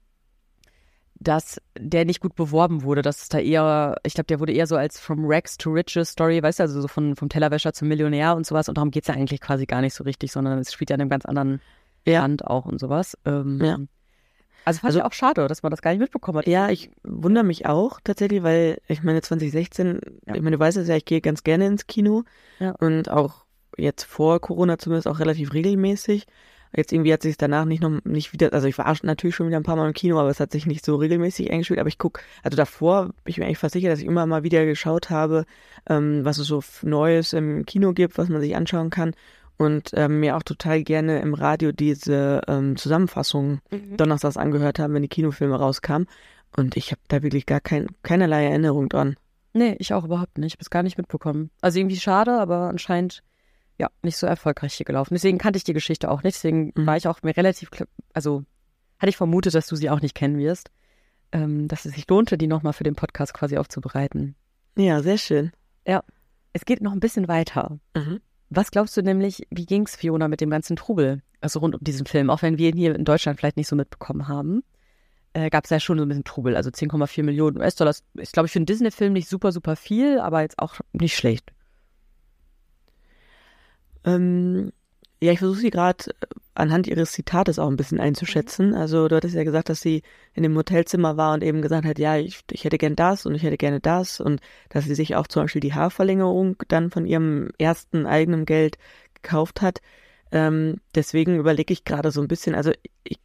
[1.19, 4.67] dass der nicht gut beworben wurde, dass es da eher, ich glaube, der wurde eher
[4.67, 7.89] so als From Rags to Riches Story, weißt du, also so von, vom Tellerwäscher zum
[7.89, 8.69] Millionär und sowas.
[8.69, 10.95] Und darum geht es ja eigentlich quasi gar nicht so richtig, sondern es spielt ja
[10.95, 11.61] in einem ganz anderen
[12.07, 12.21] Ja.
[12.21, 13.17] Land auch und sowas.
[13.25, 13.79] Ähm, Ja.
[14.67, 16.47] Also fand Also- ich auch schade, dass man das gar nicht mitbekommen hat.
[16.49, 20.35] Ja, ich wundere mich auch tatsächlich, weil ich meine 2016, Ja.
[20.35, 22.25] ich meine, du weißt es ja, ich gehe ganz gerne ins Kino
[22.59, 22.73] Ja.
[22.73, 23.46] und auch
[23.77, 26.27] jetzt vor Corona zumindest auch relativ regelmäßig.
[26.75, 29.47] Jetzt irgendwie hat sich es danach nicht noch nicht wieder, also ich war natürlich schon
[29.47, 31.79] wieder ein paar Mal im Kino, aber es hat sich nicht so regelmäßig eingespielt.
[31.81, 34.43] Aber ich guck, also davor bin ich mir eigentlich fast sicher, dass ich immer mal
[34.43, 35.47] wieder geschaut habe,
[35.89, 39.15] ähm, was es so Neues im Kino gibt, was man sich anschauen kann.
[39.59, 43.97] Und ähm, mir auch total gerne im Radio diese ähm, Zusammenfassungen Mhm.
[43.97, 46.09] donnerstags angehört haben, wenn die Kinofilme rauskamen.
[46.57, 49.17] Und ich habe da wirklich gar kein, keinerlei Erinnerung dran.
[49.55, 50.49] Nee, ich auch überhaupt nicht.
[50.49, 51.49] Ich habe es gar nicht mitbekommen.
[51.63, 53.23] Also irgendwie schade, aber anscheinend
[53.79, 55.15] ja nicht so erfolgreich hier gelaufen.
[55.15, 56.37] Deswegen kannte ich die Geschichte auch nicht.
[56.37, 56.87] Deswegen Mhm.
[56.87, 57.71] war ich auch mir relativ,
[58.15, 58.45] also
[58.99, 60.71] hatte ich vermutet, dass du sie auch nicht kennen wirst.
[61.33, 64.37] Ähm, dass es sich lohnte, die nochmal für den Podcast quasi aufzubereiten.
[64.79, 65.51] Ja, sehr schön.
[66.53, 67.79] Es geht noch ein bisschen weiter.
[67.95, 68.21] Mhm.
[68.49, 72.07] Was glaubst du nämlich, wie ging's Fiona mit dem ganzen Trubel, also rund um diesen
[72.07, 74.63] Film, auch wenn wir ihn hier in Deutschland vielleicht nicht so mitbekommen haben?
[75.35, 77.91] Äh, Gab es ja schon so ein bisschen Trubel, also 10,4 Millionen US-Dollar.
[78.15, 81.53] Ist, glaube ich, für einen Disney-Film nicht super, super viel, aber jetzt auch nicht schlecht.
[84.07, 84.73] Ähm,
[85.21, 86.05] ja, ich versuche sie gerade
[86.55, 88.75] anhand ihres Zitates auch ein bisschen einzuschätzen.
[88.75, 90.03] Also du hattest ja gesagt, dass sie
[90.35, 93.35] in dem Hotelzimmer war und eben gesagt hat, ja, ich, ich hätte gern das und
[93.35, 97.07] ich hätte gerne das und dass sie sich auch zum Beispiel die Haarverlängerung dann von
[97.07, 98.79] ihrem ersten eigenen Geld
[99.15, 99.81] gekauft hat.
[100.33, 102.73] Ähm, deswegen überlege ich gerade so ein bisschen, also
[103.05, 103.19] ich,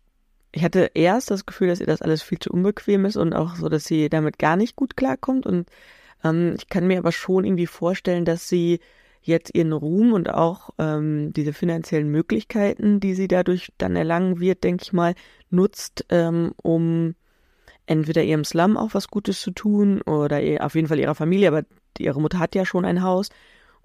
[0.51, 3.55] ich hatte erst das Gefühl, dass ihr das alles viel zu unbequem ist und auch
[3.55, 5.69] so, dass sie damit gar nicht gut klarkommt und
[6.23, 8.79] ähm, ich kann mir aber schon irgendwie vorstellen, dass sie
[9.21, 14.63] jetzt ihren Ruhm und auch ähm, diese finanziellen Möglichkeiten, die sie dadurch dann erlangen wird,
[14.63, 15.13] denke ich mal,
[15.49, 17.15] nutzt, ähm, um
[17.85, 21.49] entweder ihrem Slum auch was Gutes zu tun oder ihr, auf jeden Fall ihrer Familie,
[21.49, 21.63] aber
[21.97, 23.29] ihre Mutter hat ja schon ein Haus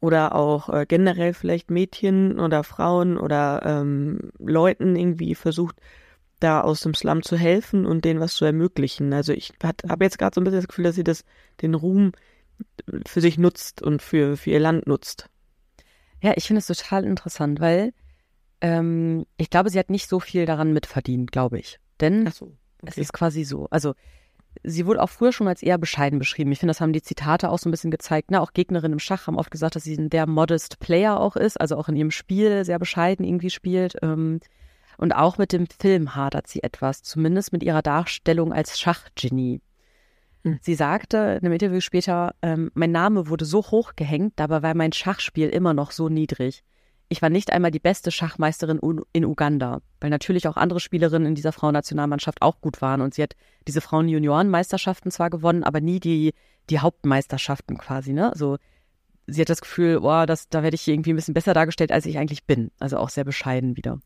[0.01, 5.77] oder auch äh, generell vielleicht Mädchen oder Frauen oder ähm, Leuten irgendwie versucht,
[6.41, 9.13] da aus dem Slum zu helfen und denen was zu ermöglichen.
[9.13, 11.25] Also ich habe jetzt gerade so ein bisschen das Gefühl, dass sie das
[11.63, 12.13] den Ruhm
[13.07, 15.29] für sich nutzt und für, für ihr Land nutzt.
[16.23, 17.93] Ja, ich finde es total interessant, weil
[18.61, 21.79] ähm, ich glaube, sie hat nicht so viel daran mitverdient, glaube ich.
[22.01, 22.53] Denn so.
[22.85, 23.69] es ist quasi so.
[23.71, 23.95] Also
[24.63, 26.53] sie wurde auch früher schon als eher bescheiden beschrieben.
[26.53, 28.31] Ich finde, das haben die Zitate auch so ein bisschen gezeigt.
[28.31, 28.41] Ne?
[28.41, 31.61] Auch Gegnerinnen im Schach haben oft gesagt, dass sie ein sehr modest Player auch ist,
[31.61, 33.97] also auch in ihrem Spiel sehr bescheiden irgendwie spielt.
[34.03, 34.41] Ähm,
[34.99, 39.61] und auch mit dem Film hadert sie etwas, zumindest mit ihrer Darstellung als Schachgenie.
[40.63, 44.75] Sie sagte in einem Interview später, ähm, mein Name wurde so hoch gehängt, dabei war
[44.75, 46.63] mein Schachspiel immer noch so niedrig.
[47.09, 48.81] Ich war nicht einmal die beste Schachmeisterin
[49.13, 53.01] in Uganda, weil natürlich auch andere Spielerinnen in dieser Frauennationalmannschaft auch gut waren.
[53.01, 53.37] Und sie hat
[53.69, 56.35] diese Frauen-Junioren-Meisterschaften zwar gewonnen, aber nie die,
[56.69, 58.33] die Hauptmeisterschaften quasi, ne?
[58.33, 58.57] Also
[59.29, 62.07] sie hat das Gefühl, boah, das, da werde ich irgendwie ein bisschen besser dargestellt, als
[62.07, 62.73] ich eigentlich bin.
[62.81, 64.01] Also auch sehr bescheiden wieder.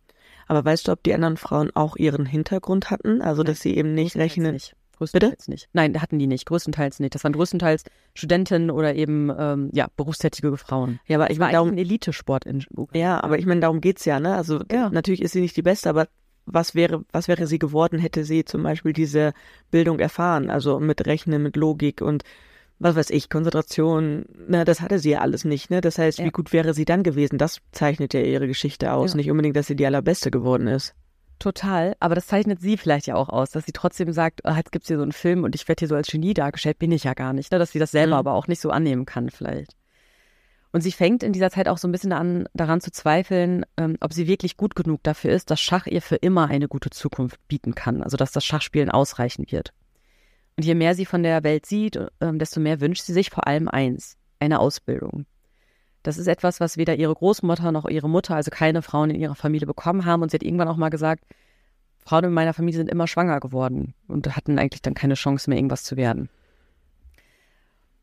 [0.46, 3.22] Aber weißt du, ob die anderen Frauen auch ihren Hintergrund hatten?
[3.22, 4.55] Also, dass sie eben nicht rechnen.
[4.55, 4.74] Nicht.
[5.00, 5.50] Größtenteils Bitte?
[5.50, 5.68] nicht.
[5.72, 6.44] Nein, hatten die nicht.
[6.44, 7.14] Größtenteils nicht.
[7.14, 11.00] Das waren größtenteils Studentinnen oder eben ähm, ja berufstätige Frauen.
[11.06, 12.98] Ja, aber ich meine darum ein Elitesport in Uganda.
[12.98, 14.20] Ja, aber ich meine darum geht's ja.
[14.20, 14.34] Ne?
[14.34, 14.90] Also ja.
[14.90, 16.08] natürlich ist sie nicht die Beste, aber
[16.44, 19.32] was wäre was wäre sie geworden, hätte sie zum Beispiel diese
[19.70, 20.50] Bildung erfahren?
[20.50, 22.22] Also mit Rechnen, mit Logik und
[22.78, 25.80] was weiß ich, Konzentration, na, das hatte sie ja alles nicht, ne?
[25.80, 26.26] Das heißt, ja.
[26.26, 27.38] wie gut wäre sie dann gewesen?
[27.38, 29.16] Das zeichnet ja ihre Geschichte aus, ja.
[29.16, 30.94] nicht unbedingt, dass sie die allerbeste geworden ist.
[31.40, 34.72] Total, aber das zeichnet sie vielleicht ja auch aus, dass sie trotzdem sagt, oh, jetzt
[34.72, 37.05] gibt's hier so einen Film und ich werde hier so als Genie dargestellt, bin ich
[37.05, 37.59] ja gar nicht, ne?
[37.59, 38.18] dass sie das selber mhm.
[38.18, 39.74] aber auch nicht so annehmen kann vielleicht.
[40.70, 43.96] Und sie fängt in dieser Zeit auch so ein bisschen an, daran zu zweifeln, ähm,
[44.00, 47.40] ob sie wirklich gut genug dafür ist, dass Schach ihr für immer eine gute Zukunft
[47.48, 49.72] bieten kann, also dass das Schachspielen ausreichen wird.
[50.59, 53.46] Und je mehr sie von der Welt sieht, ähm, desto mehr wünscht sie sich vor
[53.46, 55.24] allem eins, eine Ausbildung.
[56.02, 59.34] Das ist etwas, was weder ihre Großmutter noch ihre Mutter, also keine Frauen in ihrer
[59.34, 60.22] Familie bekommen haben.
[60.22, 61.24] Und sie hat irgendwann auch mal gesagt,
[61.98, 65.58] Frauen in meiner Familie sind immer schwanger geworden und hatten eigentlich dann keine Chance mehr,
[65.58, 66.30] irgendwas zu werden.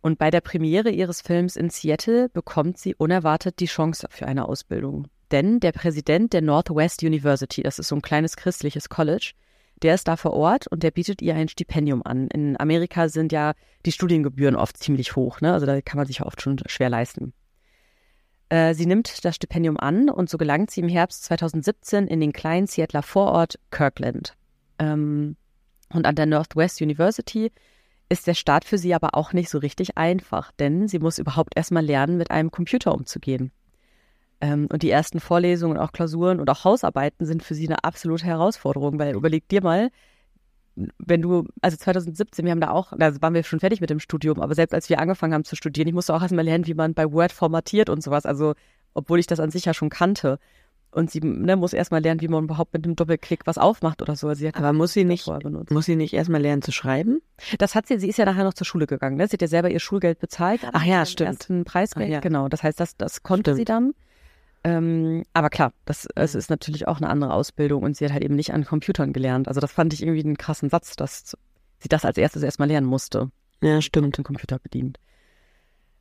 [0.02, 4.48] Und bei der Premiere ihres Films in Seattle bekommt sie unerwartet die Chance für eine
[4.48, 5.08] Ausbildung.
[5.32, 9.34] Denn der Präsident der Northwest University, das ist so ein kleines christliches College,
[9.82, 12.28] der ist da vor Ort und der bietet ihr ein Stipendium an.
[12.30, 13.54] In Amerika sind ja
[13.86, 15.54] die Studiengebühren oft ziemlich hoch, ne?
[15.54, 17.34] Also da kann man sich oft schon schwer leisten.
[18.50, 22.34] Äh, sie nimmt das Stipendium an und so gelangt sie im Herbst 2017 in den
[22.34, 24.36] kleinen Seattler Vorort Kirkland.
[24.80, 25.36] Ähm,
[25.94, 27.52] und an der Northwest University
[28.10, 31.54] ist der Start für sie aber auch nicht so richtig einfach, denn sie muss überhaupt
[31.56, 33.52] erstmal lernen, mit einem Computer umzugehen.
[34.40, 38.26] Ähm, und die ersten Vorlesungen, auch Klausuren und auch Hausarbeiten sind für sie eine absolute
[38.26, 39.90] Herausforderung, weil überleg dir mal,
[41.00, 44.00] wenn du, also 2017, wir haben da auch, da waren wir schon fertig mit dem
[44.00, 46.74] Studium, aber selbst als wir angefangen haben zu studieren, ich musste auch erstmal lernen, wie
[46.74, 48.54] man bei Word formatiert und sowas, also
[48.94, 50.40] obwohl ich das an sich ja schon kannte.
[50.92, 54.16] Und sie ne, muss erstmal lernen, wie man überhaupt mit einem Doppelklick was aufmacht oder
[54.16, 54.30] so.
[54.30, 55.30] Also sie aber muss sie nicht,
[55.70, 57.22] muss sie nicht erstmal lernen zu schreiben?
[57.60, 59.18] Das hat sie, sie ist ja nachher noch zur Schule gegangen.
[59.18, 59.28] Ne?
[59.28, 60.62] Sie hat ja selber ihr Schulgeld bezahlt.
[60.72, 61.30] Ach ja, stimmt.
[61.30, 62.20] Ersten Preisgeld, ja.
[62.22, 62.48] genau.
[62.48, 63.58] Das heißt, das, das konnte stimmt.
[63.58, 63.94] sie dann.
[64.68, 68.26] Ähm, aber klar, das, es ist natürlich auch eine andere Ausbildung und sie hat halt
[68.26, 69.48] eben nicht an Computern gelernt.
[69.48, 71.38] Also das fand ich irgendwie einen krassen Satz, dass
[71.80, 73.32] sie das als erstes erstmal lernen musste.
[73.62, 74.18] Ja, stimmt.
[74.18, 75.00] Den Computer bedient.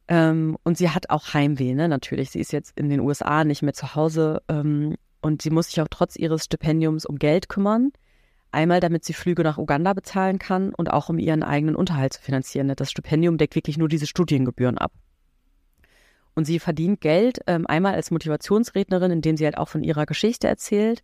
[0.09, 2.31] Ähm, und sie hat auch Heimweh, ne, natürlich.
[2.31, 5.81] Sie ist jetzt in den USA nicht mehr zu Hause ähm, und sie muss sich
[5.81, 7.93] auch trotz ihres Stipendiums um Geld kümmern.
[8.51, 12.21] Einmal, damit sie Flüge nach Uganda bezahlen kann und auch um ihren eigenen Unterhalt zu
[12.21, 12.73] finanzieren.
[12.75, 14.91] Das Stipendium deckt wirklich nur diese Studiengebühren ab.
[16.37, 20.47] Und sie verdient Geld ähm, einmal als Motivationsrednerin, indem sie halt auch von ihrer Geschichte
[20.47, 21.03] erzählt,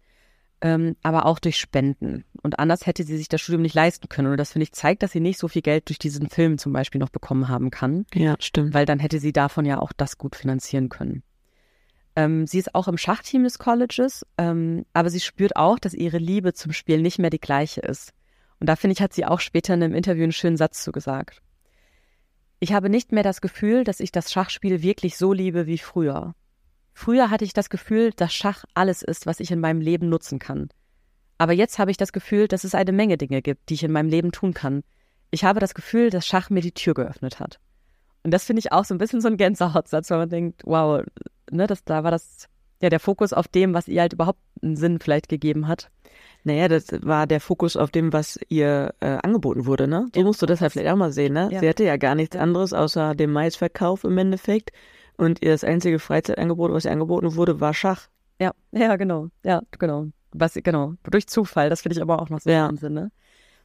[0.61, 2.25] ähm, aber auch durch Spenden.
[2.43, 4.31] Und anders hätte sie sich das Studium nicht leisten können.
[4.31, 6.73] Und das finde ich zeigt, dass sie nicht so viel Geld durch diesen Film zum
[6.73, 8.05] Beispiel noch bekommen haben kann.
[8.15, 8.75] Ja, stimmt.
[8.75, 11.23] Weil dann hätte sie davon ja auch das gut finanzieren können.
[12.15, 16.19] Ähm, sie ist auch im Schachteam des Colleges, ähm, aber sie spürt auch, dass ihre
[16.19, 18.13] Liebe zum Spiel nicht mehr die gleiche ist.
[18.61, 20.93] Und da finde ich, hat sie auch später in einem Interview einen schönen Satz zu
[20.93, 21.41] gesagt.
[22.63, 26.37] Ich habe nicht mehr das Gefühl, dass ich das Schachspiel wirklich so liebe wie früher.
[26.95, 30.39] Früher hatte ich das Gefühl, dass Schach alles ist, was ich in meinem Leben nutzen
[30.39, 30.69] kann.
[31.39, 33.91] Aber jetzt habe ich das Gefühl, dass es eine Menge Dinge gibt, die ich in
[33.91, 34.85] meinem Leben tun kann.
[35.33, 37.59] Ich habe das Gefühl, dass Schach mir die Tür geöffnet hat.
[38.23, 41.03] Und das finde ich auch so ein bisschen so ein Gänsehautsatz, weil man denkt, wow,
[41.51, 42.47] ne, das, da war das,
[42.83, 45.89] ja, der Fokus auf dem, was ihr halt überhaupt einen Sinn vielleicht gegeben hat.
[46.45, 50.09] Naja, das war der Fokus auf dem, was ihr äh, angeboten wurde, ne?
[50.13, 50.27] So ja.
[50.27, 51.49] musst du das halt vielleicht auch mal sehen, ne?
[51.53, 51.61] Ja.
[51.61, 54.73] Sie hatte ja gar nichts anderes außer dem Maisverkauf im Endeffekt.
[55.17, 58.09] Und ihr das einzige Freizeitangebot, was ihr angeboten wurde, war Schach.
[58.41, 59.29] Ja, ja, genau.
[59.45, 60.07] Ja, genau.
[60.33, 60.95] Was, genau.
[61.05, 62.67] Durch Zufall, das finde ich aber auch noch so ja.
[62.67, 63.13] im Sinne.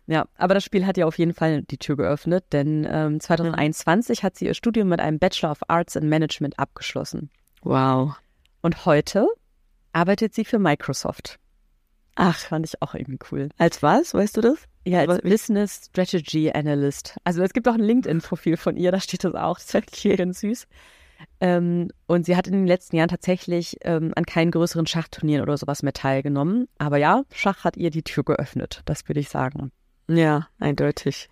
[0.06, 4.22] Ja, aber das Spiel hat ja auf jeden Fall die Tür geöffnet, denn ähm, 2021
[4.22, 4.26] mhm.
[4.26, 7.32] hat sie ihr Studium mit einem Bachelor of Arts and Management abgeschlossen.
[7.64, 8.16] Wow.
[8.68, 9.30] Und heute
[9.94, 11.40] arbeitet sie für Microsoft.
[12.16, 13.48] Ach, fand ich auch irgendwie cool.
[13.58, 14.14] Als was?
[14.14, 14.58] Weißt du das?
[14.86, 17.16] Ja, als Business Strategy Analyst.
[17.24, 19.58] Also es gibt auch ein LinkedIn-Profil von ihr, da steht das auch.
[19.58, 20.68] Das fand ich ganz süß.
[21.40, 25.56] Ähm, und sie hat in den letzten Jahren tatsächlich ähm, an keinen größeren Schachturnieren oder
[25.56, 26.68] sowas mehr teilgenommen.
[26.78, 29.72] Aber ja, Schach hat ihr die Tür geöffnet, das würde ich sagen.
[30.10, 31.30] Ja, eindeutig.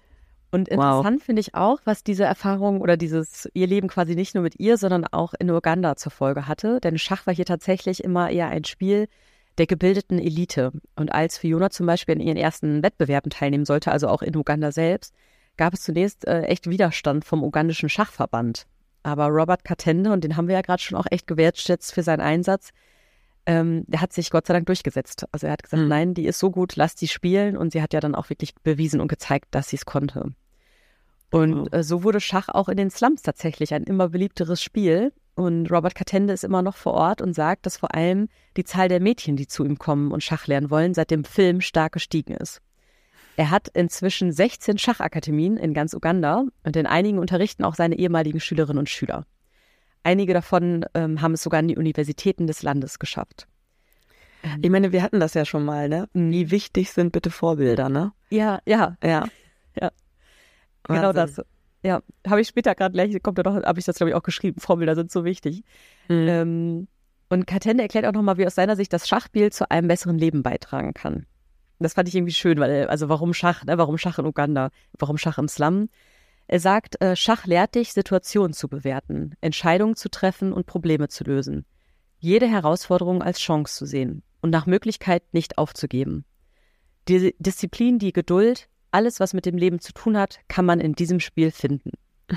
[0.56, 1.26] Und interessant wow.
[1.26, 4.78] finde ich auch, was diese Erfahrung oder dieses ihr Leben quasi nicht nur mit ihr,
[4.78, 6.80] sondern auch in Uganda zur Folge hatte.
[6.80, 9.10] Denn Schach war hier tatsächlich immer eher ein Spiel,
[9.58, 10.72] der gebildeten Elite.
[10.96, 14.72] Und als Fiona zum Beispiel in ihren ersten Wettbewerben teilnehmen sollte, also auch in Uganda
[14.72, 15.13] selbst,
[15.58, 18.65] gab es zunächst äh, echt Widerstand vom ugandischen Schachverband.
[19.04, 22.22] Aber Robert Katende, und den haben wir ja gerade schon auch echt gewertschätzt für seinen
[22.22, 22.72] Einsatz,
[23.46, 25.26] ähm, der hat sich Gott sei Dank durchgesetzt.
[25.34, 25.89] Also er hat gesagt, mhm.
[25.89, 27.58] nein, die ist so gut, lass die spielen.
[27.58, 30.32] Und sie hat ja dann auch wirklich bewiesen und gezeigt, dass sie es konnte.
[31.31, 35.11] Und äh, so wurde Schach auch in den Slums tatsächlich ein immer beliebteres Spiel.
[35.35, 38.88] Und Robert Katende ist immer noch vor Ort und sagt, dass vor allem die Zahl
[38.88, 42.33] der Mädchen, die zu ihm kommen und Schach lernen wollen, seit dem Film stark gestiegen
[42.35, 42.61] ist.
[43.38, 48.39] Er hat inzwischen 16 Schachakademien in ganz Uganda und in einigen unterrichten auch seine ehemaligen
[48.39, 49.25] Schülerinnen und Schüler.
[50.03, 53.47] Einige davon ähm, haben es sogar an die Universitäten des Landes geschafft.
[54.43, 56.07] Ähm, ich meine, wir hatten das ja schon mal, ne?
[56.13, 56.31] Mhm.
[56.31, 58.13] Wie wichtig sind bitte Vorbilder, ne?
[58.29, 58.95] Ja, ja.
[59.03, 59.27] Ja.
[59.81, 59.91] ja.
[60.88, 61.41] Genau das.
[61.84, 64.24] Ja, habe ich später gerade gleich, kommt ja doch, habe ich das, glaube ich, auch
[64.24, 64.60] geschrieben.
[64.60, 65.63] Vorbilder sind so wichtig.
[66.08, 66.28] Mhm.
[66.28, 66.88] Ähm,
[67.30, 70.43] und Katende erklärt auch nochmal, wie aus seiner Sicht das Schachspiel zu einem besseren Leben
[70.43, 71.26] beitragen kann.
[71.80, 73.78] Das fand ich irgendwie schön, weil, also warum Schach, ne?
[73.78, 74.69] Warum Schach in Uganda?
[74.98, 75.89] Warum Schach im Slum?
[76.48, 81.24] Er sagt, äh, Schach lehrt dich, Situationen zu bewerten, Entscheidungen zu treffen und Probleme zu
[81.24, 81.65] lösen.
[82.19, 86.24] Jede Herausforderung als Chance zu sehen und nach Möglichkeit nicht aufzugeben.
[87.08, 90.93] Die Disziplin, die Geduld, alles, was mit dem Leben zu tun hat, kann man in
[90.93, 91.91] diesem Spiel finden.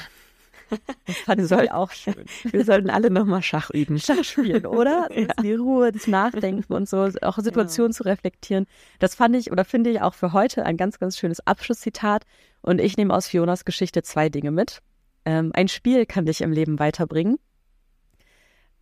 [1.06, 2.26] Das fand ich auch schön.
[2.52, 3.98] Wir sollten alle nochmal Schach üben.
[3.98, 5.08] Schach spielen, oder?
[5.18, 5.28] ja.
[5.42, 7.96] Die Ruhe, das Nachdenken und so, auch Situationen ja.
[7.96, 8.66] zu reflektieren.
[8.98, 12.24] Das fand ich oder finde ich auch für heute ein ganz, ganz schönes Abschlusszitat.
[12.60, 14.82] Und ich nehme aus Fionas Geschichte zwei Dinge mit.
[15.24, 17.38] Ähm, ein Spiel kann dich im Leben weiterbringen.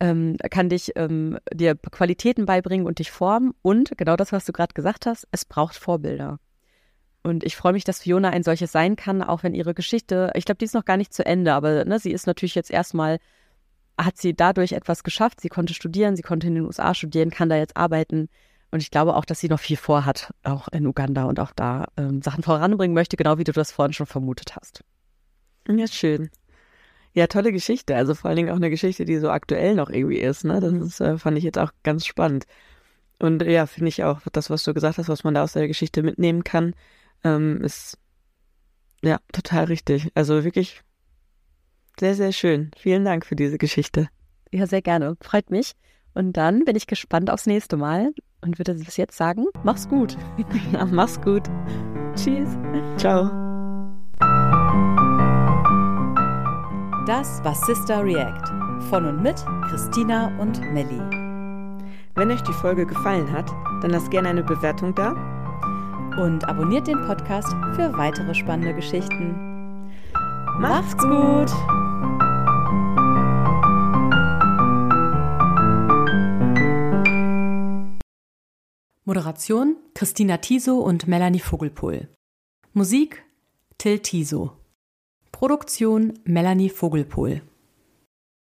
[0.01, 3.53] Ähm, kann dich ähm, dir Qualitäten beibringen und dich formen.
[3.61, 6.37] Und genau das, was du gerade gesagt hast, es braucht Vorbilder.
[7.27, 10.45] Und ich freue mich, dass Fiona ein solches sein kann, auch wenn ihre Geschichte, ich
[10.45, 13.19] glaube, die ist noch gar nicht zu Ende, aber ne, sie ist natürlich jetzt erstmal,
[13.97, 15.41] hat sie dadurch etwas geschafft.
[15.41, 18.29] Sie konnte studieren, sie konnte in den USA studieren, kann da jetzt arbeiten.
[18.71, 21.87] Und ich glaube auch, dass sie noch viel vorhat, auch in Uganda und auch da
[21.97, 24.83] ähm, Sachen voranbringen möchte, genau wie du das vorhin schon vermutet hast.
[25.67, 26.29] Ja, schön.
[27.13, 27.95] Ja, tolle Geschichte.
[27.95, 30.45] Also vor allen Dingen auch eine Geschichte, die so aktuell noch irgendwie ist.
[30.45, 30.59] Ne?
[30.59, 32.45] Das ist, äh, fand ich jetzt auch ganz spannend.
[33.19, 35.67] Und ja, finde ich auch das, was du gesagt hast, was man da aus der
[35.67, 36.73] Geschichte mitnehmen kann,
[37.35, 37.97] ähm, ist
[39.03, 40.09] ja total richtig.
[40.15, 40.81] Also wirklich
[41.99, 42.71] sehr, sehr schön.
[42.77, 44.07] Vielen Dank für diese Geschichte.
[44.51, 45.17] Ja, sehr gerne.
[45.21, 45.73] Freut mich.
[46.13, 48.11] Und dann bin ich gespannt aufs nächste Mal
[48.41, 50.17] und würde bis jetzt sagen, mach's gut.
[50.73, 51.43] ja, mach's gut.
[52.15, 52.49] Tschüss.
[52.97, 53.25] Ciao.
[57.05, 59.35] Das war Sister React von und mit
[59.69, 60.99] Christina und Melli.
[62.15, 63.49] Wenn euch die Folge gefallen hat,
[63.81, 65.36] dann lasst gerne eine Bewertung da
[66.17, 69.35] und abonniert den Podcast für weitere spannende Geschichten.
[70.59, 71.51] Macht's gut!
[79.05, 82.09] Moderation Christina Tiso und Melanie Vogelpohl.
[82.73, 83.23] Musik
[83.77, 84.57] Till Tiso.
[85.31, 87.41] Produktion Melanie Vogelpohl.